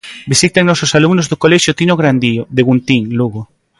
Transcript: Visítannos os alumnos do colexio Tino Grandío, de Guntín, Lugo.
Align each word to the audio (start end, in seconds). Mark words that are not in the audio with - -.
Visítannos 0.31 0.79
os 0.85 0.95
alumnos 0.97 1.29
do 1.31 1.39
colexio 1.43 1.75
Tino 1.79 1.95
Grandío, 2.01 2.43
de 2.55 2.61
Guntín, 2.67 3.03
Lugo. 3.19 3.41